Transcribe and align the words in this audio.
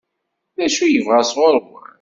D 0.57 0.59
acu 0.65 0.81
i 0.85 0.89
yebɣa 0.93 1.21
sɣur-wen? 1.29 1.83